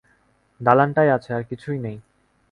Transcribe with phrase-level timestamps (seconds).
[0.61, 1.97] দালানটাই আছে, আর কিছুই নেই।